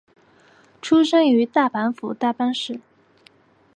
[0.81, 2.79] 出身于大阪府大阪市。